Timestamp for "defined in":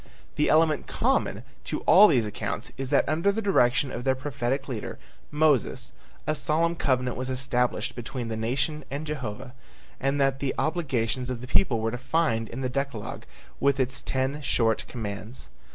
11.91-12.61